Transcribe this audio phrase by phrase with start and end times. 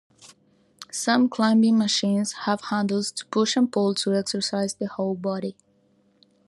[0.91, 5.55] Some climbing machines have handles to push and pull to exercise the whole body.